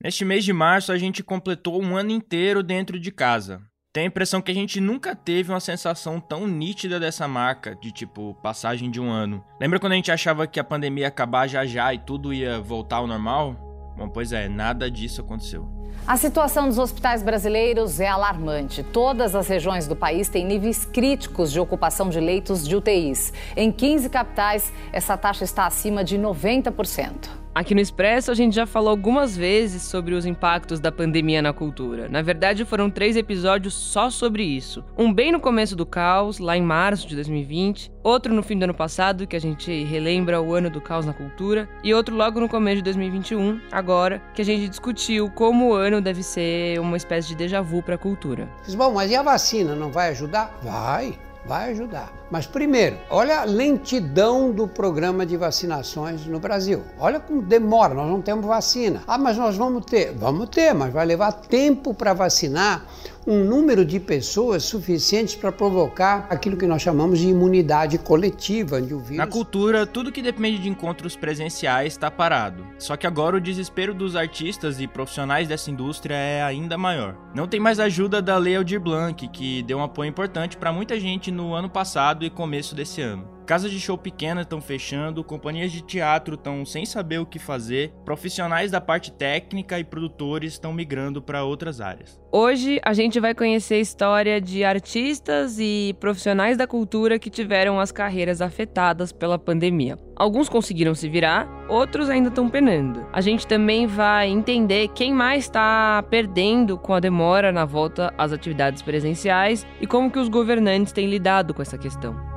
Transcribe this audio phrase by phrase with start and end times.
[0.00, 3.60] Neste mês de março, a gente completou um ano inteiro dentro de casa.
[3.92, 7.90] Tenho a impressão que a gente nunca teve uma sensação tão nítida dessa marca, de
[7.90, 9.44] tipo, passagem de um ano.
[9.60, 12.60] Lembra quando a gente achava que a pandemia ia acabar já já e tudo ia
[12.60, 13.56] voltar ao normal?
[13.96, 15.68] Bom, pois é, nada disso aconteceu.
[16.06, 18.84] A situação dos hospitais brasileiros é alarmante.
[18.84, 23.32] Todas as regiões do país têm níveis críticos de ocupação de leitos de UTIs.
[23.56, 27.47] Em 15 capitais, essa taxa está acima de 90%.
[27.54, 31.52] Aqui no Expresso, a gente já falou algumas vezes sobre os impactos da pandemia na
[31.52, 32.08] cultura.
[32.08, 34.84] Na verdade, foram três episódios só sobre isso.
[34.96, 38.64] Um bem no começo do caos, lá em março de 2020, outro no fim do
[38.64, 42.38] ano passado, que a gente relembra o ano do caos na cultura, e outro logo
[42.38, 46.96] no começo de 2021, agora, que a gente discutiu como o ano deve ser uma
[46.96, 48.48] espécie de déjà vu para a cultura.
[48.76, 50.56] Bom, mas e a vacina não vai ajudar?
[50.62, 52.12] Vai vai ajudar.
[52.30, 56.82] Mas primeiro, olha a lentidão do programa de vacinações no Brasil.
[56.98, 59.02] Olha como demora, nós não temos vacina.
[59.06, 60.12] Ah, mas nós vamos ter.
[60.12, 62.84] Vamos ter, mas vai levar tempo para vacinar
[63.28, 68.94] um número de pessoas suficientes para provocar aquilo que nós chamamos de imunidade coletiva, onde
[68.94, 69.18] o vírus...
[69.18, 72.66] Na cultura, tudo que depende de encontros presenciais está parado.
[72.78, 77.14] Só que agora o desespero dos artistas e profissionais dessa indústria é ainda maior.
[77.34, 80.98] Não tem mais ajuda da Lei Aldir Blanc, que deu um apoio importante para muita
[80.98, 83.37] gente no ano passado e começo desse ano.
[83.48, 87.94] Casas de show pequenas estão fechando, companhias de teatro estão sem saber o que fazer,
[88.04, 92.20] profissionais da parte técnica e produtores estão migrando para outras áreas.
[92.30, 97.80] Hoje a gente vai conhecer a história de artistas e profissionais da cultura que tiveram
[97.80, 99.96] as carreiras afetadas pela pandemia.
[100.14, 103.06] Alguns conseguiram se virar, outros ainda estão penando.
[103.10, 108.30] A gente também vai entender quem mais está perdendo com a demora na volta às
[108.30, 112.27] atividades presenciais e como que os governantes têm lidado com essa questão.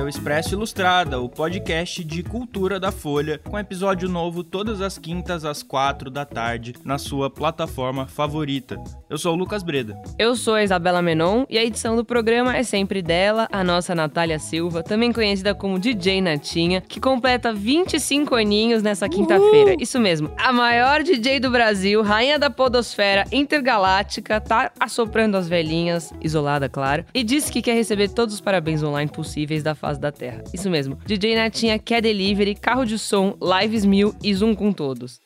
[0.00, 4.96] É o Expresso Ilustrada, o podcast de cultura da Folha, com episódio novo todas as
[4.96, 8.82] quintas às quatro da tarde na sua plataforma favorita.
[9.10, 10.00] Eu sou o Lucas Breda.
[10.18, 13.94] Eu sou a Isabela Menon e a edição do programa é sempre dela, a nossa
[13.94, 19.76] Natália Silva, também conhecida como DJ Natinha, que completa 25 aninhos nessa quinta-feira.
[19.78, 26.10] Isso mesmo, a maior DJ do Brasil, rainha da podosfera intergaláctica, tá assoprando as velhinhas,
[26.22, 30.12] isolada, claro, e disse que quer receber todos os parabéns online possíveis da face da
[30.12, 30.44] Terra.
[30.54, 35.20] Isso mesmo, DJ Natinha quer delivery, carro de som, lives mil e zoom com todos.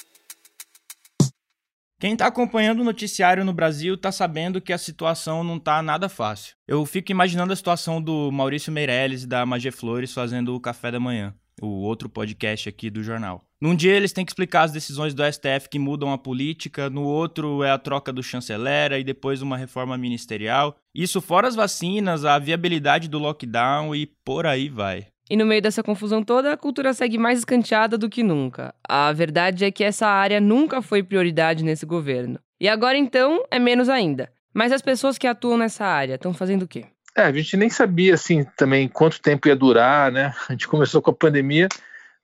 [2.00, 6.08] Quem está acompanhando o noticiário no Brasil está sabendo que a situação não está nada
[6.08, 6.54] fácil.
[6.69, 10.91] Eu fico imaginando a situação do Maurício Meirelles e da Magé Flores fazendo o café
[10.91, 13.44] da manhã, o outro podcast aqui do jornal.
[13.60, 17.03] Num dia eles têm que explicar as decisões do STF que mudam a política, no
[17.03, 20.76] outro é a troca do chanceler e depois uma reforma ministerial.
[20.94, 25.06] Isso fora as vacinas, a viabilidade do lockdown e por aí vai.
[25.31, 28.75] E no meio dessa confusão toda, a cultura segue mais escanteada do que nunca.
[28.86, 32.38] A verdade é que essa área nunca foi prioridade nesse governo.
[32.60, 34.31] E agora então é menos ainda.
[34.53, 36.84] Mas as pessoas que atuam nessa área estão fazendo o quê?
[37.16, 40.34] É, a gente nem sabia assim também quanto tempo ia durar, né?
[40.48, 41.69] A gente começou com a pandemia,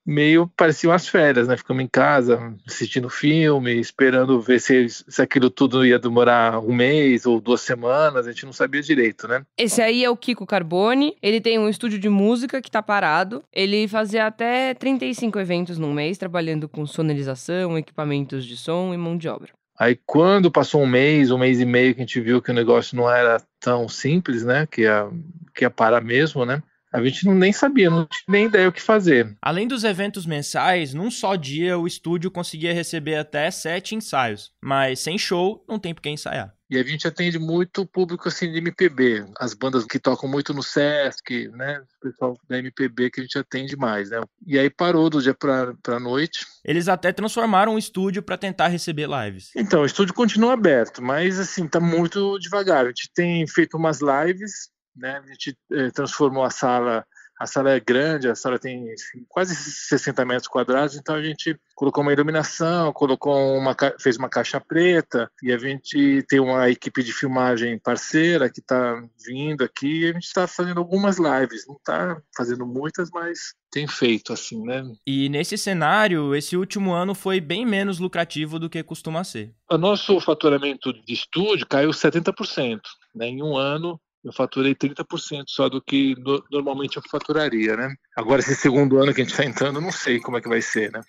[0.05, 1.57] meio pareciam as férias, né?
[1.57, 7.25] Ficamos em casa assistindo filme, esperando ver se, se aquilo tudo ia demorar um mês
[7.25, 9.45] ou duas semanas, a gente não sabia direito, né?
[9.57, 13.45] Esse aí é o Kiko Carbone, ele tem um estúdio de música que tá parado,
[13.53, 19.17] ele fazia até 35 eventos num mês, trabalhando com sonorização, equipamentos de som e mão
[19.17, 19.60] de obra.
[19.81, 22.55] Aí quando passou um mês, um mês e meio que a gente viu que o
[22.55, 24.67] negócio não era tão simples, né?
[24.67, 25.09] Que ia,
[25.55, 26.63] que ia parar mesmo, né?
[26.93, 29.35] A gente não nem sabia, não tinha nem ideia o que fazer.
[29.41, 35.01] Além dos eventos mensais, num só dia o estúdio conseguia receber até sete ensaios, mas
[35.01, 36.53] sem show não tem por que ensaiar.
[36.71, 40.63] E a gente atende muito público assim de MPB, as bandas que tocam muito no
[40.63, 41.83] Sesc, né?
[41.99, 44.23] O pessoal da MPB que a gente atende mais, né?
[44.47, 46.47] E aí parou do dia para pra noite.
[46.65, 49.51] Eles até transformaram o estúdio para tentar receber lives.
[49.57, 52.85] Então, o estúdio continua aberto, mas assim, tá muito devagar.
[52.85, 55.23] A gente tem feito umas lives né?
[55.25, 57.05] A gente eh, transformou a sala
[57.41, 58.95] a sala é grande, a sala tem
[59.27, 64.61] quase 60 metros quadrados, então a gente colocou uma iluminação, colocou uma, fez uma caixa
[64.61, 70.11] preta e a gente tem uma equipe de filmagem parceira que está vindo aqui e
[70.11, 74.85] a gente está fazendo algumas lives, não está fazendo muitas, mas tem feito assim, né?
[75.07, 79.55] E nesse cenário, esse último ano foi bem menos lucrativo do que costuma ser.
[79.71, 82.81] O nosso faturamento de estúdio caiu 70%,
[83.15, 83.29] né?
[83.29, 87.95] Em um ano eu faturei 30% só do que no, normalmente eu faturaria, né?
[88.17, 90.61] Agora, esse segundo ano que a gente está entrando, não sei como é que vai
[90.61, 91.01] ser, né?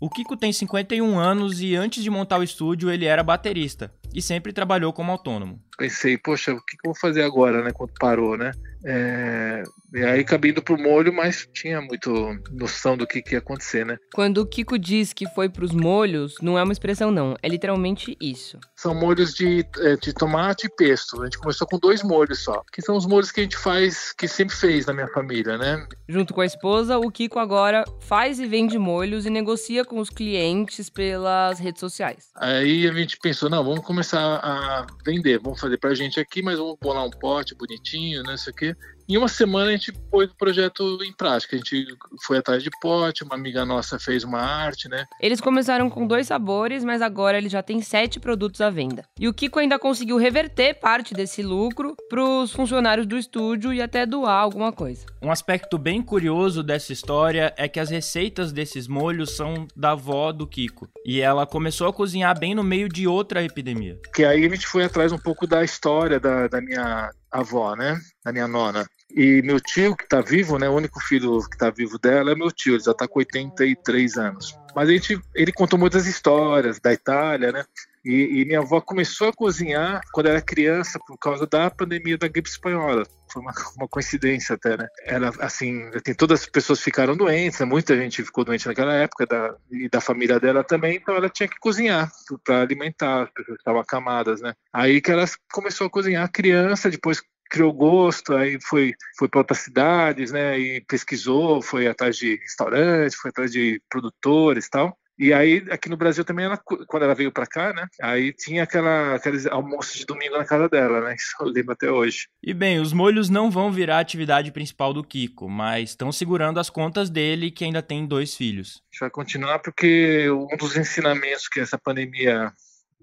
[0.00, 4.20] O Kiko tem 51 anos e antes de montar o estúdio ele era baterista e
[4.20, 5.63] sempre trabalhou como autônomo.
[5.76, 7.72] Pensei, poxa, o que, que eu vou fazer agora, né?
[7.72, 8.52] Quando parou, né?
[8.86, 9.62] É,
[9.94, 12.10] e aí acabei indo pro molho, mas tinha muito
[12.52, 13.96] noção do que, que ia acontecer, né?
[14.12, 17.34] Quando o Kiko diz que foi pros molhos, não é uma expressão, não.
[17.42, 18.58] É literalmente isso.
[18.76, 21.22] São molhos de, é, de tomate e pesto.
[21.22, 22.62] A gente começou com dois molhos só.
[22.72, 25.86] Que são os molhos que a gente faz, que sempre fez na minha família, né?
[26.06, 30.10] Junto com a esposa, o Kiko agora faz e vende molhos e negocia com os
[30.10, 32.30] clientes pelas redes sociais.
[32.36, 35.38] Aí a gente pensou, não, vamos começar a vender.
[35.38, 38.34] Vamos fazer pra gente aqui, mas vamos bolar um pote bonitinho, né?
[38.34, 38.74] Isso aqui.
[39.06, 41.56] Em uma semana a gente pôs o projeto em prática.
[41.56, 41.86] A gente
[42.22, 45.04] foi atrás de pote, uma amiga nossa fez uma arte, né?
[45.20, 49.04] Eles começaram com dois sabores, mas agora ele já tem sete produtos à venda.
[49.20, 53.82] E o Kiko ainda conseguiu reverter parte desse lucro para os funcionários do estúdio e
[53.82, 55.04] até doar alguma coisa.
[55.20, 60.32] Um aspecto bem curioso dessa história é que as receitas desses molhos são da avó
[60.32, 60.88] do Kiko.
[61.04, 63.98] E ela começou a cozinhar bem no meio de outra epidemia.
[64.14, 67.98] Que aí a gente foi atrás um pouco da história da, da minha avó, né?
[68.24, 68.86] Da minha nona.
[69.10, 70.68] E meu tio, que está vivo, né?
[70.68, 74.16] O único filho que está vivo dela é meu tio, ele já está com 83
[74.16, 74.56] anos.
[74.74, 77.64] Mas a gente, ele contou muitas histórias da Itália, né?
[78.04, 82.28] E, e, minha avó começou a cozinhar quando era criança por causa da pandemia da
[82.28, 83.02] gripe espanhola.
[83.32, 84.86] Foi uma, uma coincidência até, né?
[85.06, 87.64] Ela, assim, assim, todas as pessoas ficaram doentes, né?
[87.64, 91.48] muita gente ficou doente naquela época da, e da família dela também, então ela tinha
[91.48, 92.12] que cozinhar
[92.44, 94.52] para alimentar as pessoas que estavam acamadas, né?
[94.70, 97.22] Aí que ela começou a cozinhar criança, depois
[97.54, 100.58] criou gosto, aí foi, foi para outras cidades, né?
[100.58, 104.98] E pesquisou, foi atrás de restaurantes, foi atrás de produtores e tal.
[105.16, 106.58] E aí, aqui no Brasil também, ela,
[106.88, 107.86] quando ela veio para cá, né?
[108.02, 111.14] Aí tinha aquela, aqueles almoços de domingo na casa dela, né?
[111.16, 112.26] Isso eu lembro até hoje.
[112.42, 116.58] E bem, os molhos não vão virar a atividade principal do Kiko, mas estão segurando
[116.58, 118.82] as contas dele, que ainda tem dois filhos.
[118.82, 122.52] A gente vai continuar porque um dos ensinamentos que essa pandemia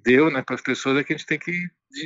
[0.04, 1.52] deu né, para as pessoas é que a gente tem que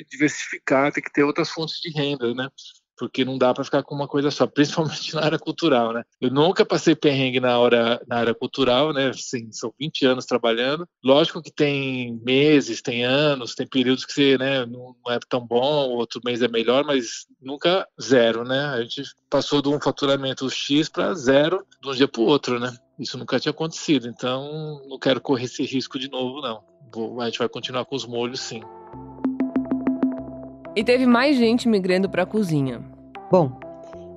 [0.10, 2.50] diversificar, tem que ter outras fontes de renda, né?
[2.98, 6.04] Porque não dá para ficar com uma coisa só, principalmente na área cultural, né?
[6.20, 9.10] Eu nunca passei perrengue na, hora, na área cultural, né?
[9.10, 10.88] Assim, são 20 anos trabalhando.
[11.04, 15.90] Lógico que tem meses, tem anos, tem períodos que você, né, não é tão bom,
[15.90, 18.66] outro mês é melhor, mas nunca zero, né?
[18.68, 22.60] A gente passou de um faturamento X para zero de um dia para o outro,
[22.60, 22.76] né?
[22.98, 26.64] Isso nunca tinha acontecido, então não quero correr esse risco de novo, não.
[26.94, 28.62] Vou, a gente vai continuar com os molhos, sim.
[30.76, 32.82] E teve mais gente migrando para a cozinha.
[33.32, 33.60] Bom,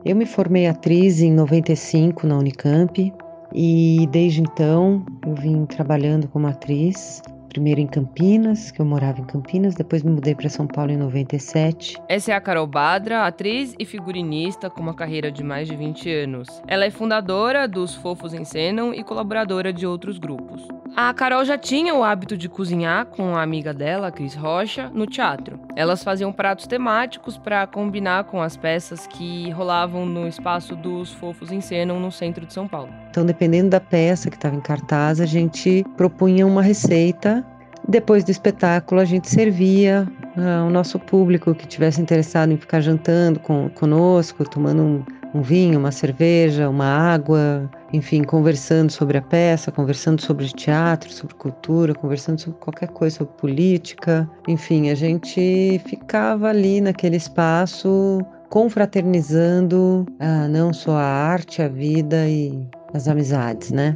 [0.04, 3.12] eu me formei atriz em 95 na Unicamp
[3.54, 9.24] e desde então eu vim trabalhando como atriz primeiro em Campinas, que eu morava em
[9.24, 11.96] Campinas, depois me mudei para São Paulo em 97.
[12.08, 16.12] Essa é a Carol Badra, atriz e figurinista com uma carreira de mais de 20
[16.12, 16.62] anos.
[16.66, 20.66] Ela é fundadora dos Fofos Encenam e colaboradora de outros grupos.
[20.96, 25.06] A Carol já tinha o hábito de cozinhar com a amiga dela, Cris Rocha, no
[25.06, 25.60] teatro.
[25.76, 31.52] Elas faziam pratos temáticos para combinar com as peças que rolavam no espaço dos Fofos
[31.52, 32.92] Encenam no centro de São Paulo.
[33.10, 37.44] Então, dependendo da peça que estava em cartaz, a gente propunha uma receita
[37.88, 40.06] depois do espetáculo, a gente servia
[40.36, 45.40] uh, o nosso público que tivesse interessado em ficar jantando com, conosco, tomando um, um
[45.40, 51.94] vinho, uma cerveja, uma água, enfim, conversando sobre a peça, conversando sobre teatro, sobre cultura,
[51.94, 54.28] conversando sobre qualquer coisa, sobre política.
[54.46, 58.20] Enfim, a gente ficava ali naquele espaço
[58.50, 63.94] confraternizando ah, não só a arte, a vida e as amizades, né?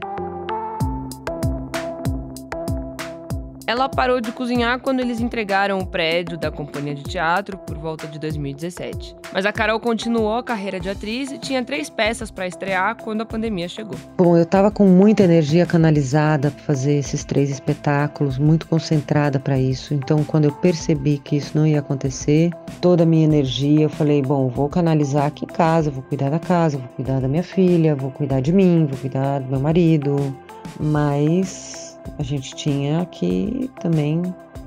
[3.66, 8.06] Ela parou de cozinhar quando eles entregaram o prédio da companhia de teatro por volta
[8.06, 9.16] de 2017.
[9.32, 13.20] Mas a Carol continuou a carreira de atriz e tinha três peças para estrear quando
[13.20, 13.96] a pandemia chegou.
[14.18, 19.58] Bom, eu estava com muita energia canalizada para fazer esses três espetáculos, muito concentrada para
[19.58, 19.94] isso.
[19.94, 22.50] Então, quando eu percebi que isso não ia acontecer,
[22.80, 26.38] toda a minha energia, eu falei: bom, vou canalizar aqui em casa, vou cuidar da
[26.38, 30.36] casa, vou cuidar da minha filha, vou cuidar de mim, vou cuidar do meu marido.
[30.80, 34.22] Mas a gente tinha que também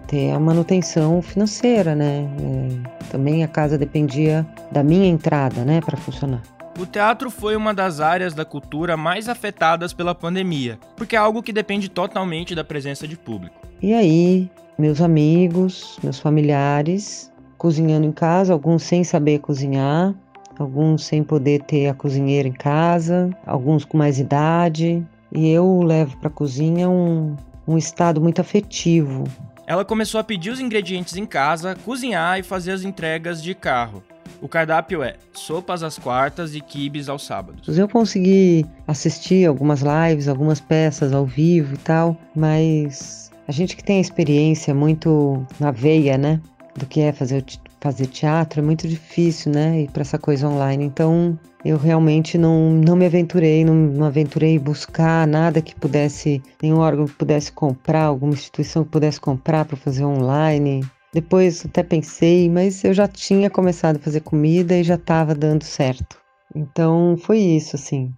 [0.08, 2.28] ter a manutenção financeira, né?
[2.40, 6.42] É, também a casa dependia da minha entrada, né, para funcionar.
[6.78, 11.42] O teatro foi uma das áreas da cultura mais afetadas pela pandemia, porque é algo
[11.42, 13.56] que depende totalmente da presença de público.
[13.82, 20.14] E aí, meus amigos, meus familiares, cozinhando em casa, alguns sem saber cozinhar,
[20.60, 26.18] alguns sem poder ter a cozinheira em casa, alguns com mais idade, e eu levo
[26.18, 27.36] para a cozinha um,
[27.68, 29.26] um estado muito afetivo.
[29.68, 34.04] Ela começou a pedir os ingredientes em casa, cozinhar e fazer as entregas de carro.
[34.42, 37.78] O cardápio é sopas às quartas e quibes aos sábados.
[37.78, 43.84] Eu consegui assistir algumas lives, algumas peças ao vivo e tal, mas a gente que
[43.84, 46.40] tem a experiência muito na veia, né?
[46.78, 47.44] Do que é fazer
[47.80, 49.82] fazer teatro é muito difícil, né?
[49.82, 50.86] Ir para essa coisa online.
[50.86, 56.78] Então, eu realmente não, não me aventurei, não, não aventurei buscar nada que pudesse, nenhum
[56.78, 60.86] órgão que pudesse comprar, alguma instituição que pudesse comprar para fazer online.
[61.14, 65.64] Depois até pensei, mas eu já tinha começado a fazer comida e já estava dando
[65.64, 66.18] certo.
[66.54, 68.12] Então foi isso, assim.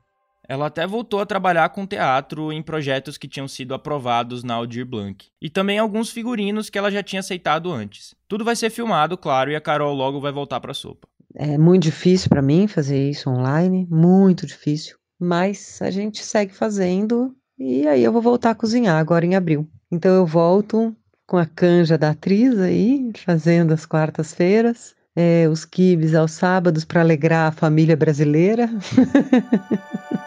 [0.48, 4.86] Ela até voltou a trabalhar com teatro em projetos que tinham sido aprovados na Aldir
[4.86, 5.28] Blanc.
[5.42, 8.16] E também alguns figurinos que ela já tinha aceitado antes.
[8.28, 11.08] Tudo vai ser filmado, claro, e a Carol logo vai voltar para a sopa.
[11.36, 14.98] É muito difícil para mim fazer isso online, muito difícil.
[15.20, 19.68] Mas a gente segue fazendo e aí eu vou voltar a cozinhar agora em abril.
[19.92, 26.14] Então eu volto com a canja da atriz aí, fazendo as quartas-feiras, é, os quibes
[26.14, 28.70] aos sábados para alegrar a família brasileira.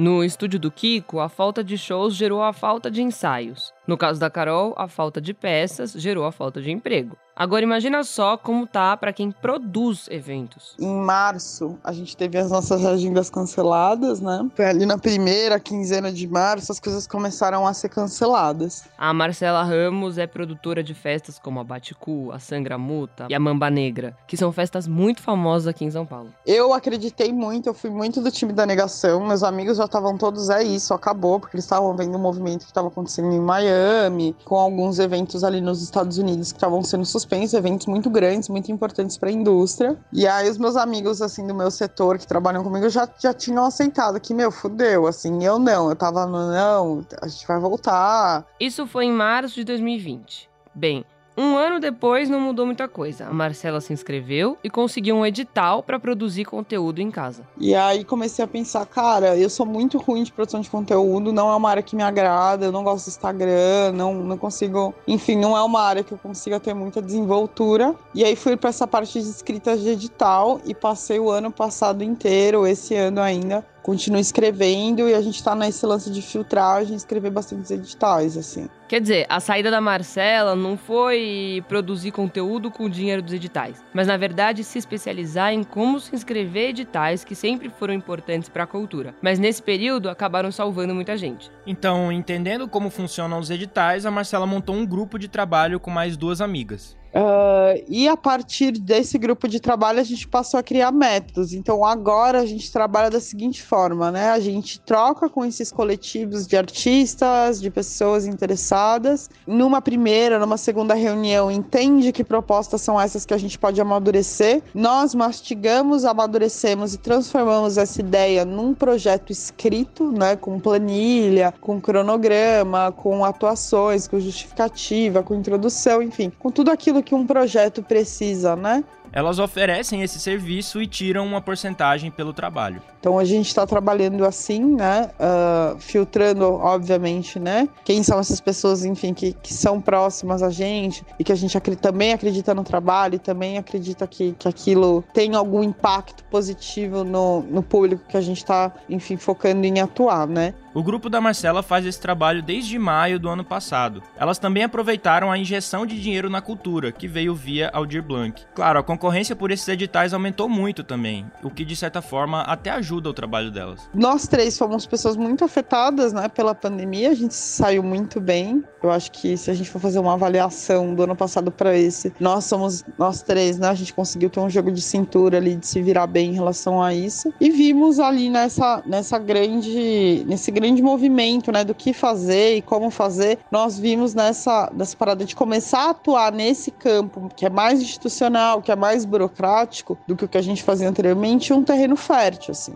[0.00, 3.70] No estúdio do Kiko, a falta de shows gerou a falta de ensaios.
[3.86, 7.18] No caso da Carol, a falta de peças gerou a falta de emprego.
[7.40, 10.74] Agora imagina só como tá para quem produz eventos.
[10.78, 14.46] Em março, a gente teve as nossas agendas canceladas, né?
[14.54, 18.84] Foi ali na primeira quinzena de março as coisas começaram a ser canceladas.
[18.98, 23.40] A Marcela Ramos é produtora de festas como a Baticu, a Sangra Muta e a
[23.40, 26.28] Mamba Negra, que são festas muito famosas aqui em São Paulo.
[26.44, 29.26] Eu acreditei muito, eu fui muito do time da negação.
[29.26, 32.70] Meus amigos já estavam todos, é isso, acabou, porque eles estavam vendo o movimento que
[32.70, 37.29] estava acontecendo em Miami, com alguns eventos ali nos Estados Unidos que estavam sendo suspensos
[37.30, 39.96] suspenso eventos muito grandes, muito importantes para a indústria.
[40.12, 43.64] E aí os meus amigos, assim, do meu setor que trabalham comigo já, já tinham
[43.64, 48.44] aceitado que, meu, fudeu, assim, eu não, eu tava no não, a gente vai voltar.
[48.58, 50.50] Isso foi em março de 2020.
[50.74, 51.04] Bem,
[51.40, 53.26] um ano depois não mudou muita coisa.
[53.26, 57.44] A Marcela se inscreveu e conseguiu um edital para produzir conteúdo em casa.
[57.56, 61.50] E aí comecei a pensar, cara, eu sou muito ruim de produção de conteúdo, não
[61.50, 65.36] é uma área que me agrada, eu não gosto do Instagram, não, não consigo, enfim,
[65.36, 67.94] não é uma área que eu consiga ter muita desenvoltura.
[68.14, 72.04] E aí fui para essa parte de escrita de edital e passei o ano passado
[72.04, 77.30] inteiro, esse ano ainda, continuo escrevendo e a gente tá nesse lance de filtragem, escrever
[77.30, 78.68] bastante editais, assim.
[78.88, 83.84] Quer dizer, a saída da Marcela não foi produzir conteúdo com o dinheiro dos editais,
[83.94, 88.64] mas na verdade se especializar em como se inscrever editais que sempre foram importantes para
[88.64, 89.14] a cultura.
[89.22, 91.50] Mas nesse período acabaram salvando muita gente.
[91.64, 96.16] Então, entendendo como funcionam os editais, a Marcela montou um grupo de trabalho com mais
[96.16, 96.98] duas amigas.
[97.10, 101.52] Uh, e a partir desse grupo de trabalho a gente passou a criar métodos.
[101.52, 104.30] Então agora a gente trabalha da seguinte forma, né?
[104.30, 109.28] A gente troca com esses coletivos de artistas, de pessoas interessadas.
[109.46, 114.62] Numa primeira, numa segunda reunião, entende que propostas são essas que a gente pode amadurecer.
[114.72, 120.36] Nós mastigamos, amadurecemos e transformamos essa ideia num projeto escrito, né?
[120.36, 127.14] Com planilha, com cronograma, com atuações, com justificativa, com introdução, enfim, com tudo aquilo que
[127.14, 128.84] um projeto precisa, né?
[129.12, 132.80] Elas oferecem esse serviço e tiram uma porcentagem pelo trabalho.
[133.00, 135.10] Então a gente está trabalhando assim, né?
[135.18, 137.66] Uh, filtrando, obviamente, né?
[137.82, 141.58] Quem são essas pessoas, enfim, que, que são próximas a gente e que a gente
[141.80, 147.40] também acredita no trabalho e também acredita que, que aquilo tem algum impacto positivo no,
[147.42, 150.54] no público que a gente está, enfim, focando em atuar, né?
[150.72, 154.02] O grupo da Marcela faz esse trabalho desde maio do ano passado.
[154.16, 158.40] Elas também aproveitaram a injeção de dinheiro na cultura, que veio via Aldir Blanc.
[158.54, 162.70] Claro, a concorrência por esses editais aumentou muito também, o que de certa forma até
[162.70, 163.88] ajuda o trabalho delas.
[163.94, 168.64] Nós três fomos pessoas muito afetadas né, pela pandemia, a gente saiu muito bem.
[168.82, 172.12] Eu acho que se a gente for fazer uma avaliação do ano passado para esse,
[172.18, 173.68] nós somos nós três, né?
[173.68, 176.82] A gente conseguiu ter um jogo de cintura ali de se virar bem em relação
[176.82, 177.32] a isso.
[177.40, 180.24] E vimos ali nessa, nessa grande.
[180.26, 185.24] nesse grande movimento, né, do que fazer e como fazer, nós vimos nessa, nessa parada
[185.24, 190.16] de começar a atuar nesse campo que é mais institucional, que é mais burocrático do
[190.16, 192.74] que o que a gente fazia anteriormente, um terreno fértil, assim.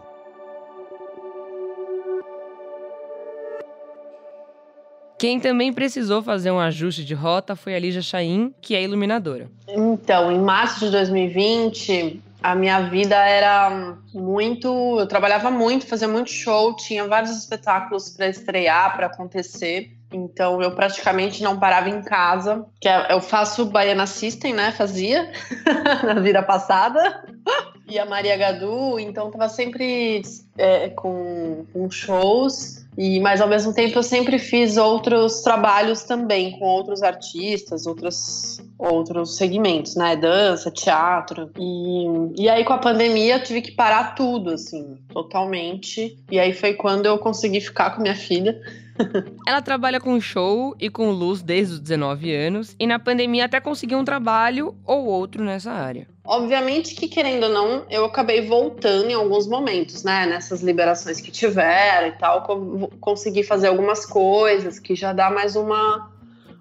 [5.24, 9.48] Quem também precisou fazer um ajuste de rota foi a Lígia Chaim, que é iluminadora.
[9.66, 14.68] Então, em março de 2020, a minha vida era muito.
[15.00, 19.96] Eu trabalhava muito, fazia muito show, tinha vários espetáculos para estrear, para acontecer.
[20.12, 22.66] Então eu praticamente não parava em casa.
[22.78, 24.72] Que é, eu faço Baiana System, né?
[24.72, 25.32] Fazia
[26.04, 27.24] na vida passada.
[27.86, 30.22] E a Maria Gadu, então tava sempre
[30.56, 32.84] é, com, com shows.
[32.96, 38.60] E, mas ao mesmo tempo eu sempre fiz outros trabalhos também com outros artistas, outros,
[38.78, 40.16] outros segmentos, né?
[40.16, 41.50] Dança, teatro.
[41.58, 46.16] E, e aí com a pandemia eu tive que parar tudo, assim, totalmente.
[46.30, 48.60] E aí foi quando eu consegui ficar com minha filha
[49.46, 53.60] Ela trabalha com show e com luz desde os 19 anos e na pandemia até
[53.60, 56.06] conseguiu um trabalho ou outro nessa área.
[56.24, 60.24] Obviamente que, querendo ou não, eu acabei voltando em alguns momentos, né?
[60.26, 62.42] Nessas liberações que tiveram e tal,
[63.00, 66.10] consegui fazer algumas coisas que já dá mais uma,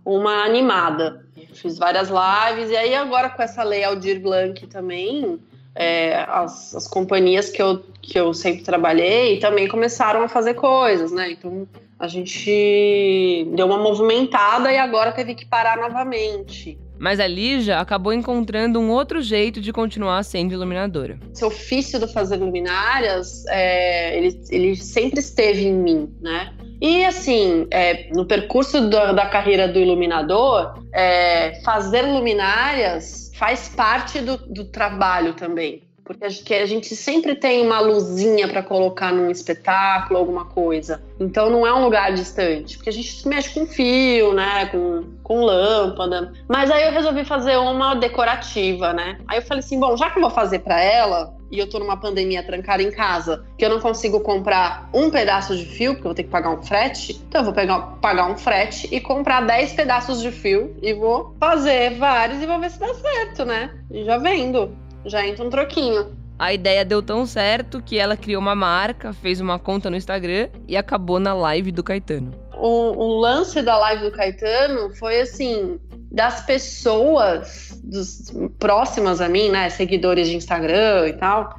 [0.04, 1.26] uma animada.
[1.54, 5.40] Fiz várias lives, e aí agora com essa lei Aldir Blanc também,
[5.76, 11.12] é, as, as companhias que eu, que eu sempre trabalhei também começaram a fazer coisas,
[11.12, 11.32] né?
[11.32, 11.68] Então
[12.04, 16.78] a gente deu uma movimentada e agora teve que parar novamente.
[17.00, 21.18] Mas a Lígia acabou encontrando um outro jeito de continuar sendo iluminadora.
[21.34, 26.54] Esse ofício do fazer luminárias, é, ele, ele sempre esteve em mim, né?
[26.82, 34.20] E assim, é, no percurso do, da carreira do iluminador, é, fazer luminárias faz parte
[34.20, 35.84] do, do trabalho também.
[36.04, 41.02] Porque a gente sempre tem uma luzinha para colocar num espetáculo, alguma coisa.
[41.20, 42.76] Então não é um lugar distante.
[42.78, 44.66] Porque a gente mexe com fio, né?
[44.68, 46.34] Com, com lâmpada.
[46.48, 49.18] Mas aí eu resolvi fazer uma decorativa, né?
[49.28, 51.78] Aí eu falei assim: bom, já que eu vou fazer para ela, e eu tô
[51.78, 56.08] numa pandemia trancada em casa, que eu não consigo comprar um pedaço de fio, porque
[56.08, 59.00] eu vou ter que pagar um frete, então eu vou pegar, pagar um frete e
[59.00, 63.46] comprar 10 pedaços de fio e vou fazer vários e vou ver se dá certo,
[63.46, 63.70] né?
[63.92, 66.16] E já vendo já entra um troquinho.
[66.38, 70.50] A ideia deu tão certo que ela criou uma marca, fez uma conta no Instagram
[70.68, 72.32] e acabou na live do Caetano.
[72.58, 75.80] O, o lance da live do Caetano foi assim:
[76.12, 81.56] das pessoas dos, próximas a mim, né, seguidores de Instagram e tal,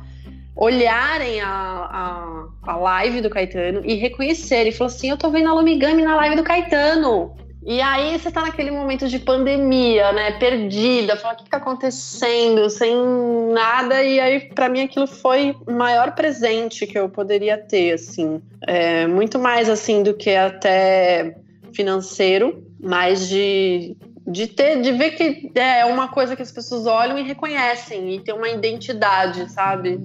[0.57, 4.73] olharem a, a, a live do Caetano e reconhecerem.
[4.73, 7.35] Falou assim: Eu tô vendo a Lumigami na live do Caetano.
[7.67, 10.33] E aí você tá naquele momento de pandemia, né?
[10.33, 12.95] Perdida, fala o que, que tá acontecendo, sem
[13.53, 14.03] nada.
[14.03, 18.43] E aí, para mim, aquilo foi o maior presente que eu poderia ter, assim.
[18.67, 21.37] É, muito mais assim do que até
[21.73, 27.19] financeiro, mas de, de ter, de ver que é uma coisa que as pessoas olham
[27.19, 29.99] e reconhecem, e ter uma identidade, sabe?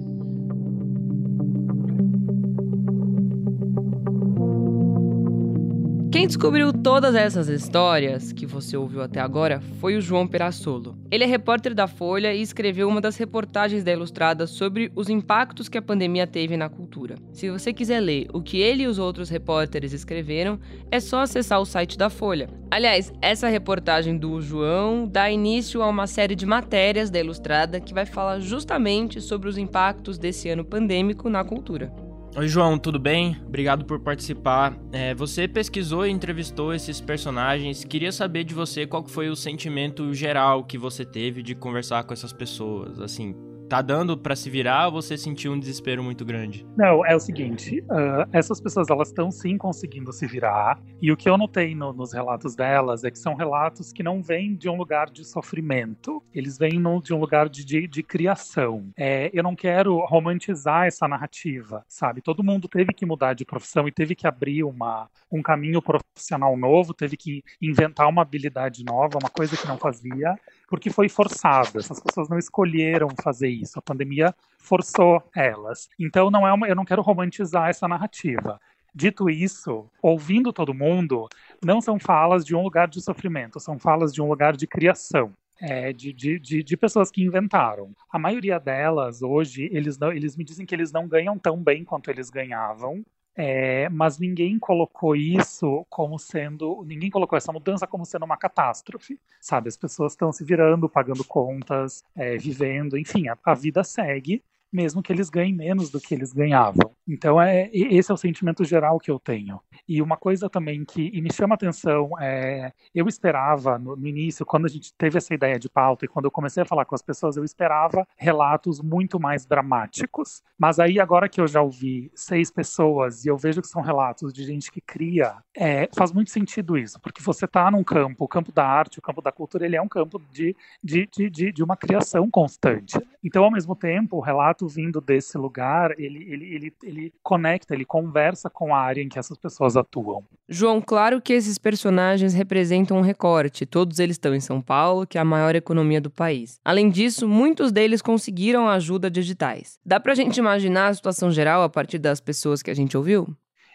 [6.20, 10.94] Quem descobriu todas essas histórias que você ouviu até agora foi o João Perassolo.
[11.10, 15.66] Ele é repórter da Folha e escreveu uma das reportagens da Ilustrada sobre os impactos
[15.66, 17.16] que a pandemia teve na cultura.
[17.32, 21.58] Se você quiser ler o que ele e os outros repórteres escreveram, é só acessar
[21.58, 22.50] o site da Folha.
[22.70, 27.94] Aliás, essa reportagem do João dá início a uma série de matérias da Ilustrada que
[27.94, 31.90] vai falar justamente sobre os impactos desse ano pandêmico na cultura.
[32.36, 33.36] Oi, João, tudo bem?
[33.44, 34.78] Obrigado por participar.
[34.92, 37.84] É, você pesquisou e entrevistou esses personagens.
[37.84, 42.12] Queria saber de você qual foi o sentimento geral que você teve de conversar com
[42.12, 43.00] essas pessoas.
[43.00, 43.34] Assim,
[43.70, 46.66] tá dando para se virar ou você sentiu um desespero muito grande?
[46.76, 51.16] Não, é o seguinte, uh, essas pessoas elas estão sim conseguindo se virar e o
[51.16, 54.68] que eu notei no, nos relatos delas é que são relatos que não vêm de
[54.68, 58.90] um lugar de sofrimento, eles vêm no, de um lugar de, de, de criação.
[58.96, 62.20] É, eu não quero romantizar essa narrativa, sabe?
[62.20, 66.56] Todo mundo teve que mudar de profissão e teve que abrir uma, um caminho profissional
[66.56, 70.34] novo, teve que inventar uma habilidade nova, uma coisa que não fazia
[70.70, 71.80] porque foi forçado.
[71.80, 73.78] Essas pessoas não escolheram fazer isso.
[73.78, 75.90] A pandemia forçou elas.
[75.98, 78.60] Então não é uma, eu não quero romantizar essa narrativa.
[78.94, 81.28] Dito isso, ouvindo todo mundo,
[81.62, 85.32] não são falas de um lugar de sofrimento, são falas de um lugar de criação.
[85.62, 87.94] É, de, de, de, de, pessoas que inventaram.
[88.10, 91.84] A maioria delas, hoje, eles, não, eles me dizem que eles não ganham tão bem
[91.84, 93.04] quanto eles ganhavam,
[93.40, 96.84] é, mas ninguém colocou isso como sendo.
[96.86, 99.68] Ninguém colocou essa mudança como sendo uma catástrofe, sabe?
[99.68, 105.02] As pessoas estão se virando, pagando contas, é, vivendo, enfim, a, a vida segue mesmo
[105.02, 106.92] que eles ganhem menos do que eles ganhavam.
[107.06, 109.60] Então é esse é o sentimento geral que eu tenho.
[109.88, 114.66] E uma coisa também que me chama atenção é, eu esperava no, no, início, quando
[114.66, 117.02] a gente teve essa ideia de pauta e quando eu comecei a falar com as
[117.02, 120.42] pessoas, eu esperava relatos muito mais dramáticos.
[120.58, 124.32] Mas aí agora que eu já ouvi seis pessoas e eu vejo que são relatos
[124.32, 128.28] de gente que cria, é, faz muito sentido isso, porque você está num campo, o
[128.28, 131.52] campo da arte, o campo da cultura, ele é um campo de, de, de, de,
[131.52, 132.98] de uma criação constante.
[133.22, 137.74] Então, ao mesmo tempo, o relato fato vindo desse lugar, ele, ele, ele, ele conecta,
[137.74, 140.22] ele conversa com a área em que essas pessoas atuam.
[140.48, 143.64] João, claro que esses personagens representam um recorte.
[143.64, 146.60] Todos eles estão em São Paulo, que é a maior economia do país.
[146.64, 149.78] Além disso, muitos deles conseguiram ajuda digitais.
[149.84, 153.28] Dá pra gente imaginar a situação geral a partir das pessoas que a gente ouviu?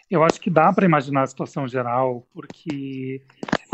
[0.08, 3.22] Eu acho que dá para imaginar a situação geral, porque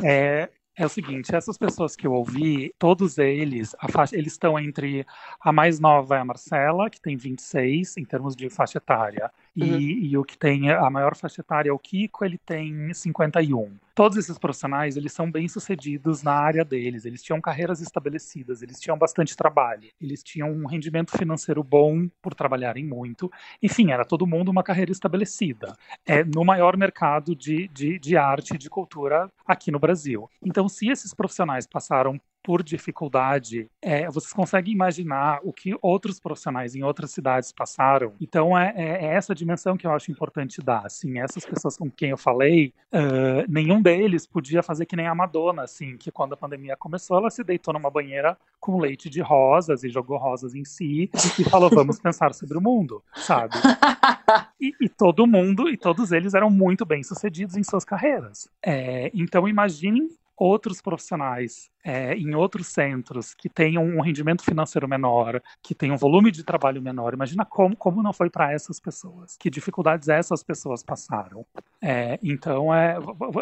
[0.03, 0.49] é,
[0.83, 5.07] é o seguinte, essas pessoas que eu ouvi, todos eles, faixa, eles estão entre
[5.41, 9.63] a mais nova é a Marcela, que tem 26 em termos de faixa etária, E,
[9.63, 9.79] uhum.
[9.79, 13.77] e, o que tem a maior faixa etária é o Kiko, ele tem 51.
[13.95, 18.97] Todos esses profissionais, eles são bem-sucedidos na área deles, eles tinham carreiras estabelecidas, eles tinham
[18.97, 23.31] bastante trabalho, eles tinham um rendimento financeiro bom por trabalharem muito.
[23.63, 25.77] Enfim, era todo mundo uma carreira estabelecida.
[26.07, 30.31] É no maior mercado de, de, de arte e de cultura aqui no Brasil.
[30.43, 36.75] Então, se esses profissionais passaram por dificuldade, é, vocês conseguem imaginar o que outros profissionais
[36.75, 38.15] em outras cidades passaram?
[38.21, 40.87] Então é, é, é essa dimensão que eu acho importante dar.
[40.87, 45.15] Assim, essas pessoas com quem eu falei, uh, nenhum deles podia fazer que nem a
[45.15, 49.21] Madonna, assim, que quando a pandemia começou, ela se deitou numa banheira com leite de
[49.21, 53.55] rosas e jogou rosas em si e falou: vamos pensar sobre o mundo, sabe?
[54.61, 58.49] E, e todo mundo e todos eles eram muito bem sucedidos em suas carreiras.
[58.65, 65.43] É, então imaginem outros profissionais é, em outros centros que tenham um rendimento financeiro menor,
[65.63, 67.13] que tenham um volume de trabalho menor.
[67.13, 71.45] Imagina como, como não foi para essas pessoas, que dificuldades essas pessoas passaram.
[71.81, 72.97] É, então, é,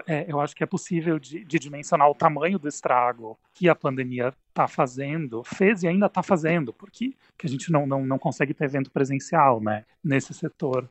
[0.07, 3.75] é, eu acho que é possível de, de, dimensionar o tamanho do estrago que a
[3.75, 8.19] pandemia está fazendo, fez e ainda está fazendo, porque que a gente não, não, não
[8.19, 10.89] consegue ter evento presencial né, nesse setor.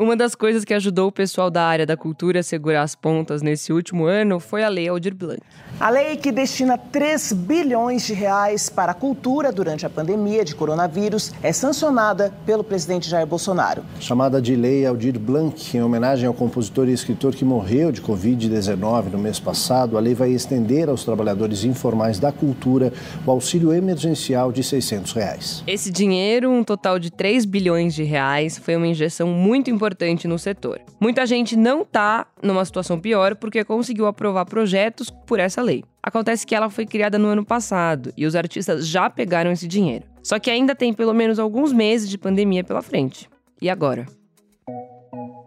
[0.00, 3.42] Uma das coisas que ajudou o pessoal da área da cultura a segurar as pontas
[3.42, 5.42] nesse último ano foi a Lei Aldir Blanc.
[5.78, 10.54] A lei que destina 3 bilhões de reais para a cultura durante a pandemia de
[10.54, 13.82] coronavírus é sancionada pelo presidente Jair Bolsonaro.
[14.00, 19.10] Chamada de Lei Aldir Blanc, em homenagem ao compositor e escritor que morreu de Covid-19
[19.12, 22.90] no mês passado, a lei vai estender aos trabalhadores informais da cultura
[23.26, 25.62] o auxílio emergencial de 600 reais.
[25.66, 30.28] Esse dinheiro, um total de 3 bilhões de reais, foi uma injeção muito importante importante
[30.28, 30.80] no setor.
[31.00, 35.82] Muita gente não está numa situação pior porque conseguiu aprovar projetos por essa lei.
[36.00, 40.04] Acontece que ela foi criada no ano passado e os artistas já pegaram esse dinheiro.
[40.22, 43.28] Só que ainda tem pelo menos alguns meses de pandemia pela frente.
[43.60, 44.06] E agora?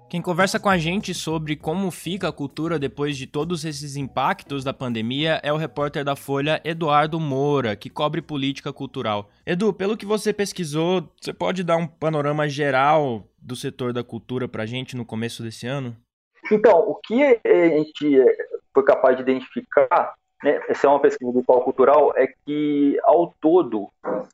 [0.09, 4.63] Quem conversa com a gente sobre como fica a cultura depois de todos esses impactos
[4.63, 9.31] da pandemia é o repórter da Folha Eduardo Moura, que cobre política cultural.
[9.43, 14.47] Edu, pelo que você pesquisou, você pode dar um panorama geral do setor da cultura
[14.47, 15.95] para a gente no começo desse ano?
[16.51, 18.23] Então, o que a gente
[18.73, 23.33] foi capaz de identificar, né, essa é uma pesquisa do Polo Cultural, é que ao
[23.39, 23.89] todo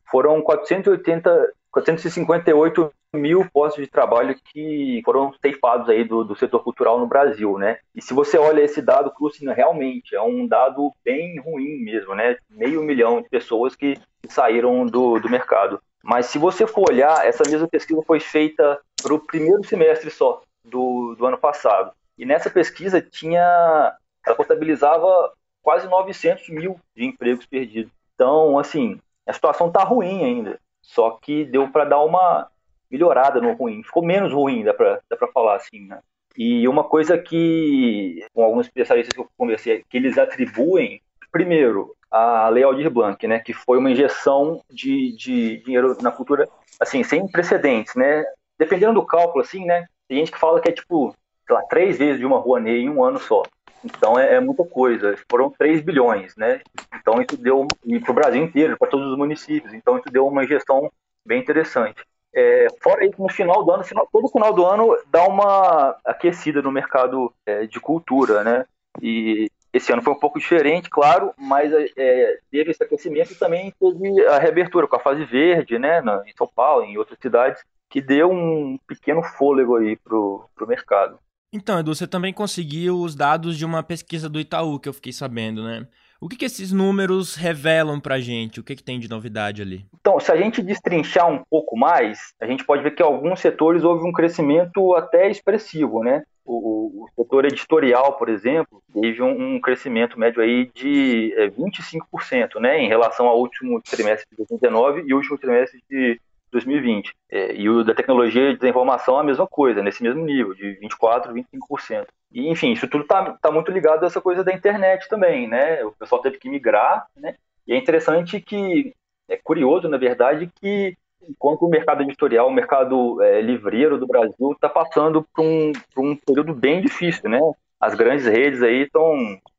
[0.09, 6.99] foram 480, 458 mil postos de trabalho que foram ceifados aí do, do, setor cultural
[6.99, 7.77] no Brasil, né?
[7.95, 12.37] E se você olha esse dado, Crucina, realmente é um dado bem ruim mesmo, né?
[12.49, 15.81] Meio milhão de pessoas que saíram do, do mercado.
[16.03, 20.41] Mas se você for olhar, essa mesma pesquisa foi feita para o primeiro semestre só
[20.63, 21.91] do, do ano passado.
[22.17, 25.31] E nessa pesquisa tinha, ela contabilizava
[25.61, 27.91] quase 900 mil de empregos perdidos.
[28.15, 30.59] Então, assim, a situação está ruim ainda.
[30.81, 32.49] Só que deu para dar uma
[32.89, 33.83] melhorada no ruim.
[33.83, 35.01] Ficou menos ruim, dá para
[35.33, 35.99] falar assim, né?
[36.37, 42.49] E uma coisa que, com alguns especialistas que eu conversei, que eles atribuem, primeiro, a
[42.49, 46.47] Lei Aldir Blanc, né, que foi uma injeção de, de dinheiro na cultura,
[46.79, 48.23] assim, sem precedentes, né?
[48.59, 49.87] Dependendo do cálculo, assim, né?
[50.07, 51.15] Tem gente que fala que é tipo,
[51.47, 53.41] sei lá, três vezes de uma Rouanet em um ano só.
[53.83, 55.15] Então é, é muita coisa.
[55.29, 56.61] Foram 3 bilhões, né?
[56.95, 59.73] Então isso deu, e para o Brasil inteiro, para todos os municípios.
[59.73, 60.91] Então isso deu uma injeção
[61.25, 62.03] bem interessante.
[62.33, 66.61] É, fora isso, no final do ano, final, todo final do ano dá uma aquecida
[66.61, 68.65] no mercado é, de cultura, né?
[69.01, 73.73] E esse ano foi um pouco diferente, claro, mas é, teve esse aquecimento e também
[73.79, 76.01] teve a reabertura com a fase verde, né?
[76.01, 80.67] Na, em São Paulo, em outras cidades, que deu um pequeno fôlego aí pro, pro
[80.67, 81.19] mercado.
[81.51, 85.11] Então, Edu, você também conseguiu os dados de uma pesquisa do Itaú, que eu fiquei
[85.11, 85.87] sabendo, né?
[86.21, 88.59] O que, que esses números revelam para a gente?
[88.59, 89.85] O que, que tem de novidade ali?
[89.99, 93.83] Então, se a gente destrinchar um pouco mais, a gente pode ver que alguns setores
[93.83, 96.23] houve um crescimento até expressivo, né?
[96.45, 102.59] O, o setor editorial, por exemplo, teve um, um crescimento médio aí de é, 25%,
[102.59, 106.19] né, em relação ao último trimestre de 2019 e último trimestre de
[106.51, 107.13] 2020.
[107.29, 111.33] É, e o da tecnologia de informação a mesma coisa, nesse mesmo nível, de 24%,
[111.33, 112.07] 25%.
[112.31, 115.83] E, enfim, isso tudo está tá muito ligado a essa coisa da internet também, né?
[115.83, 117.35] O pessoal teve que migrar, né?
[117.67, 118.93] E é interessante que,
[119.27, 120.95] é curioso, na verdade, que
[121.27, 126.03] enquanto o mercado editorial, o mercado é, livreiro do Brasil está passando por um, por
[126.03, 127.39] um período bem difícil, né?
[127.79, 129.15] As grandes redes aí estão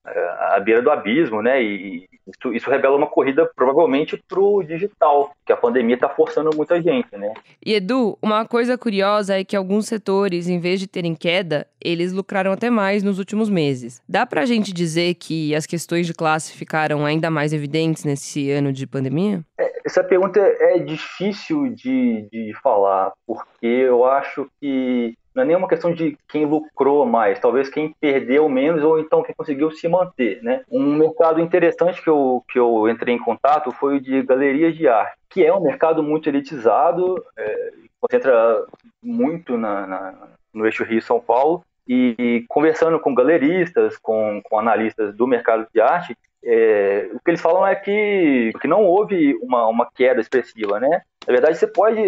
[0.07, 1.63] é, à beira do abismo, né?
[1.63, 6.51] E isso, isso revela uma corrida provavelmente para o digital, que a pandemia está forçando
[6.55, 7.33] muita gente, né?
[7.65, 12.13] E Edu, uma coisa curiosa é que alguns setores, em vez de terem queda, eles
[12.13, 14.03] lucraram até mais nos últimos meses.
[14.09, 18.51] Dá para a gente dizer que as questões de classe ficaram ainda mais evidentes nesse
[18.51, 19.43] ano de pandemia?
[19.59, 25.69] É, essa pergunta é difícil de, de falar, porque eu acho que não é nenhuma
[25.69, 30.43] questão de quem lucrou mais, talvez quem perdeu menos ou então quem conseguiu se manter,
[30.43, 30.63] né?
[30.71, 34.89] Um mercado interessante que eu, que eu entrei em contato foi o de galerias de
[34.89, 38.65] arte, que é um mercado muito elitizado, é, concentra
[39.03, 40.15] muito na, na,
[40.53, 45.81] no eixo Rio-São Paulo, e, e, conversando com galeristas, com, com analistas do mercado de
[45.81, 50.79] arte, é, o que eles falam é que, que não houve uma, uma queda expressiva,
[50.81, 51.03] né?
[51.27, 52.01] Na verdade, você pode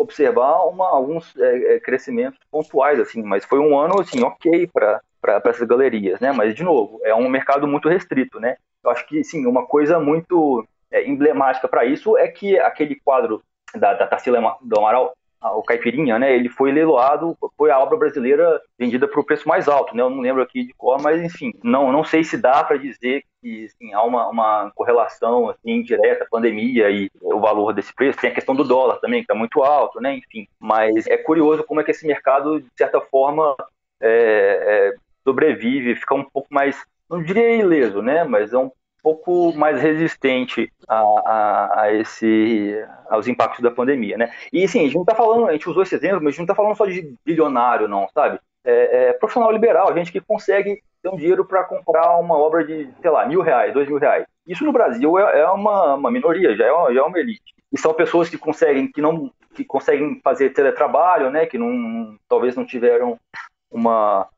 [0.00, 5.02] observar uma, alguns é, é, crescimentos pontuais, assim, mas foi um ano, assim, ok para
[5.44, 6.32] essas galerias, né?
[6.32, 8.56] Mas, de novo, é um mercado muito restrito, né?
[8.82, 13.42] Eu acho que, sim, uma coisa muito é, emblemática para isso é que aquele quadro
[13.74, 16.34] da, da Tarsila do Amaral, o Caipirinha, né?
[16.34, 20.02] Ele foi leiloado, foi a obra brasileira vendida por preço mais alto, né?
[20.02, 23.24] Eu não lembro aqui de cor, mas enfim, não, não sei se dá para dizer
[23.40, 28.18] que assim, há uma, uma correlação assim, direta, pandemia e o valor desse preço.
[28.18, 30.16] Tem a questão do dólar também, que está muito alto, né?
[30.16, 33.56] Enfim, mas é curioso como é que esse mercado, de certa forma,
[34.00, 38.24] é, é, sobrevive, fica um pouco mais, não diria ileso, né?
[38.24, 38.70] Mas é um
[39.02, 44.32] pouco mais resistente a, a, a, esse, aos impactos da pandemia, né?
[44.52, 46.38] E assim, a gente não está falando, a gente usou esse exemplo, mas a gente
[46.38, 48.38] não está falando só de bilionário, não, sabe?
[48.64, 52.90] É, é, profissional liberal, gente que consegue ter um dinheiro para comprar uma obra de,
[53.00, 54.26] sei lá, mil reais, dois mil reais.
[54.46, 57.54] Isso no Brasil é, é uma, uma, minoria, já é uma, já é uma elite.
[57.72, 61.46] E são pessoas que conseguem, que não, que conseguem fazer teletrabalho, né?
[61.46, 63.18] Que não, talvez não tiveram
[63.70, 64.28] uma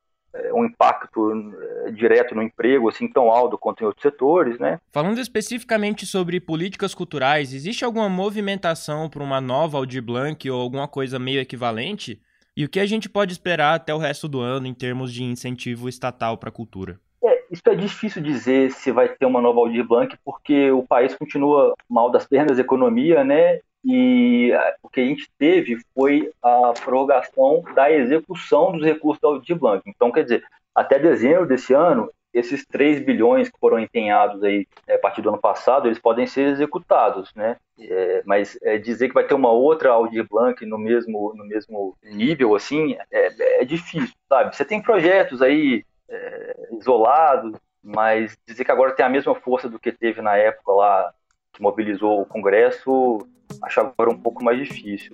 [0.55, 1.55] um impacto
[1.87, 4.79] é, direto no emprego assim tão alto quanto em outros setores, né?
[4.91, 10.89] Falando especificamente sobre políticas culturais, existe alguma movimentação para uma nova Aldir Blanc ou alguma
[10.89, 12.21] coisa meio equivalente?
[12.57, 15.25] E o que a gente pode esperar até o resto do ano em termos de
[15.25, 17.01] incentivo estatal para a cultura?
[17.25, 21.15] É, isso é difícil dizer se vai ter uma nova Aldir Blanc, porque o país
[21.15, 23.61] continua mal das pernas economia, né?
[23.85, 29.57] E o que a gente teve foi a prorrogação da execução dos recursos da Aldir
[29.57, 29.83] Blanc.
[29.87, 34.95] Então, quer dizer, até dezembro desse ano, esses 3 bilhões que foram empenhados aí é,
[34.95, 37.57] a partir do ano passado, eles podem ser executados, né?
[37.79, 41.97] É, mas é, dizer que vai ter uma outra Aldir Blanc no mesmo, no mesmo
[42.03, 44.57] nível, assim, é, é difícil, sabe?
[44.57, 49.79] Você tem projetos aí é, isolados, mas dizer que agora tem a mesma força do
[49.79, 51.13] que teve na época lá
[51.53, 53.19] que mobilizou o Congresso,
[53.63, 55.13] acho agora um pouco mais difícil.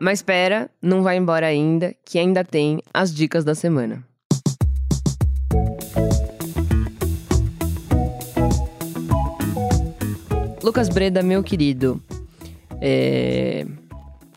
[0.00, 4.04] Mas espera, não vai embora ainda, que ainda tem as dicas da semana.
[10.62, 12.02] Lucas Breda, meu querido,
[12.80, 13.66] é...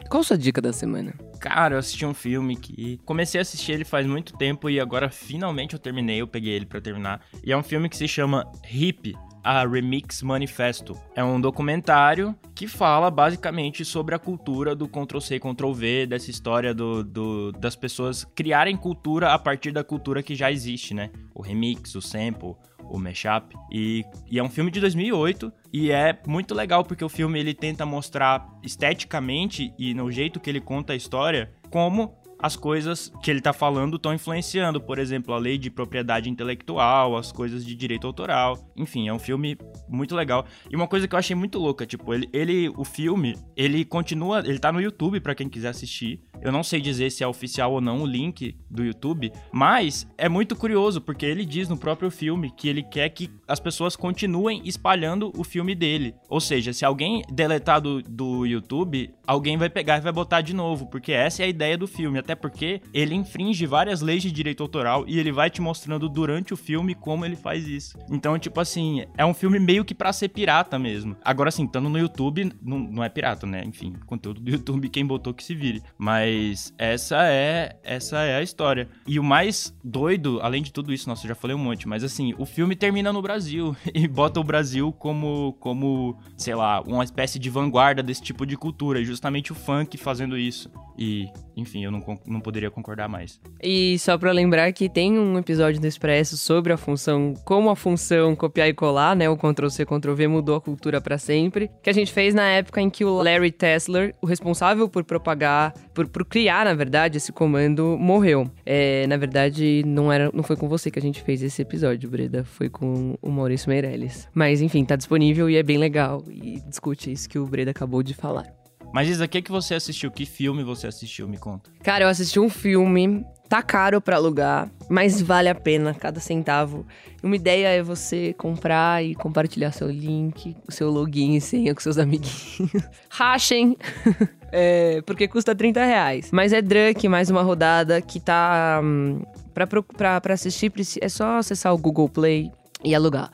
[0.10, 1.14] qual a sua dica da semana?
[1.40, 5.10] Cara, eu assisti um filme que comecei a assistir ele faz muito tempo e agora
[5.10, 7.22] finalmente eu terminei, eu peguei ele para terminar.
[7.44, 10.98] E é um filme que se chama Hip, a Remix Manifesto.
[11.16, 17.04] É um documentário que fala basicamente sobre a cultura do Ctrl-C, Ctrl-V, dessa história do,
[17.04, 21.10] do, das pessoas criarem cultura a partir da cultura que já existe, né?
[21.34, 22.56] O remix, o sample,
[22.92, 23.56] o mashup.
[23.72, 27.54] E, e é um filme de 2008 e é muito legal porque o filme ele
[27.54, 33.30] tenta mostrar esteticamente e no jeito que ele conta a história como as coisas que
[33.30, 37.76] ele tá falando estão influenciando, por exemplo, a lei de propriedade intelectual, as coisas de
[37.76, 38.58] direito autoral.
[38.76, 40.46] Enfim, é um filme muito legal.
[40.70, 44.40] E uma coisa que eu achei muito louca, tipo, ele, ele o filme, ele continua,
[44.40, 46.22] ele tá no YouTube para quem quiser assistir.
[46.42, 50.28] Eu não sei dizer se é oficial ou não o link do YouTube, mas é
[50.28, 54.62] muito curioso porque ele diz no próprio filme que ele quer que as pessoas continuem
[54.66, 56.16] espalhando o filme dele.
[56.28, 60.56] Ou seja, se alguém deletar do, do YouTube, alguém vai pegar e vai botar de
[60.56, 62.18] novo, porque essa é a ideia do filme.
[62.18, 66.54] Até porque ele infringe várias leis de direito autoral e ele vai te mostrando durante
[66.54, 67.98] o filme como ele faz isso.
[68.10, 71.16] Então, tipo assim, é um filme meio que pra ser pirata mesmo.
[71.24, 73.64] Agora, assim, estando no YouTube, não, não é pirata, né?
[73.66, 75.82] Enfim, conteúdo do YouTube, quem botou que se vire.
[75.98, 78.88] Mas essa é, essa é a história.
[79.08, 82.04] E o mais doido, além de tudo isso, nossa, eu já falei um monte, mas
[82.04, 87.04] assim, o filme termina no Brasil e bota o Brasil como, como sei lá, uma
[87.04, 89.00] espécie de vanguarda desse tipo de cultura.
[89.00, 90.70] E justamente o funk fazendo isso.
[90.98, 91.28] E,
[91.62, 93.40] enfim, eu não, não poderia concordar mais.
[93.62, 97.76] E só para lembrar que tem um episódio do Expresso sobre a função, como a
[97.76, 99.30] função copiar e colar, né?
[99.30, 101.70] O Ctrl-C, Ctrl-V mudou a cultura para sempre.
[101.82, 105.74] Que a gente fez na época em que o Larry Tesler, o responsável por propagar,
[105.94, 108.50] por, por criar, na verdade, esse comando, morreu.
[108.66, 112.10] É, na verdade, não, era, não foi com você que a gente fez esse episódio,
[112.10, 112.44] Breda.
[112.44, 114.28] Foi com o Maurício Meirelles.
[114.34, 116.24] Mas, enfim, tá disponível e é bem legal.
[116.30, 118.61] E discute isso que o Breda acabou de falar.
[118.94, 120.12] Mas Isa, o que, que você assistiu?
[120.12, 121.28] Que filme você assistiu?
[121.28, 121.70] Me conta.
[121.84, 123.26] Cara, eu assisti um filme.
[123.48, 126.86] Tá caro para alugar, mas vale a pena cada centavo.
[127.22, 131.98] Uma ideia é você comprar e compartilhar seu link, seu login e senha com seus
[131.98, 132.72] amiguinhos.
[133.12, 133.76] Rachem!
[134.54, 136.30] é, porque custa 30 reais.
[136.32, 138.80] Mas é Drunk, mais uma rodada que tá.
[138.82, 139.22] Hum,
[139.54, 142.50] pra, pra, pra assistir, é só acessar o Google Play
[142.86, 143.30] e alugar.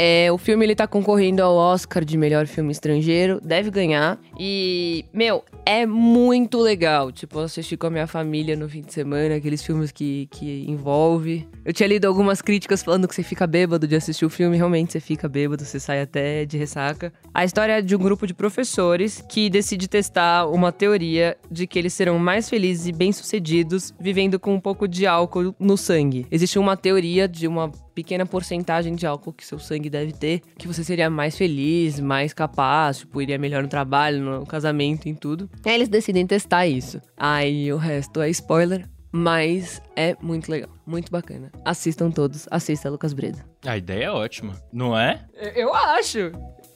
[0.00, 4.16] É, o filme ele tá concorrendo ao Oscar de melhor filme estrangeiro, deve ganhar.
[4.38, 7.10] E, meu, é muito legal.
[7.10, 11.48] Tipo, assistir com a minha família no fim de semana, aqueles filmes que, que envolve.
[11.64, 14.92] Eu tinha lido algumas críticas falando que você fica bêbado de assistir o filme, realmente
[14.92, 17.12] você fica bêbado, você sai até de ressaca.
[17.34, 21.76] A história é de um grupo de professores que decide testar uma teoria de que
[21.76, 26.24] eles serão mais felizes e bem-sucedidos vivendo com um pouco de álcool no sangue.
[26.30, 30.66] Existe uma teoria de uma pequena porcentagem de álcool que seu sangue deve ter, que
[30.66, 35.48] você seria mais feliz, mais capaz, tipo, iria melhor no trabalho, no casamento, em tudo.
[35.64, 37.00] Aí eles decidem testar isso.
[37.16, 41.50] Aí o resto é spoiler, mas é muito legal, muito bacana.
[41.64, 43.44] Assistam todos, assista Lucas Breda.
[43.64, 45.24] A ideia é ótima, não é?
[45.54, 46.32] Eu acho,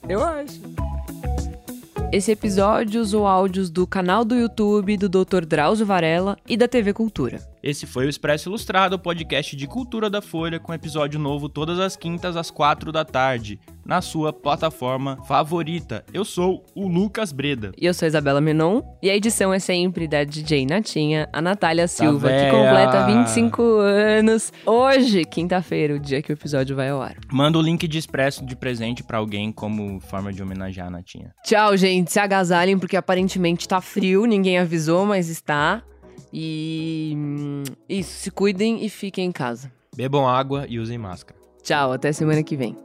[0.08, 0.60] eu acho.
[2.12, 5.46] Esse episódio usou áudios do canal do YouTube do Dr.
[5.46, 7.40] Drauzio Varela e da TV Cultura.
[7.62, 11.94] Esse foi o Expresso Ilustrado, podcast de cultura da Folha, com episódio novo todas as
[11.94, 16.04] quintas às quatro da tarde, na sua plataforma favorita.
[16.12, 17.70] Eu sou o Lucas Breda.
[17.80, 18.82] E eu sou a Isabela Menon.
[19.00, 23.62] E a edição é sempre da DJ Natinha, a Natália Silva, tá que completa 25
[23.62, 24.52] anos.
[24.66, 27.14] Hoje, quinta-feira, o dia que o episódio vai ao ar.
[27.30, 31.32] Manda o link de Expresso de presente para alguém como forma de homenagear a Natinha.
[31.44, 32.10] Tchau, gente.
[32.10, 35.80] Se agasalhem, porque aparentemente tá frio, ninguém avisou, mas está.
[36.32, 39.70] E hum, isso, se cuidem e fiquem em casa.
[39.94, 41.38] Bebam água e usem máscara.
[41.62, 42.76] Tchau, até semana que vem.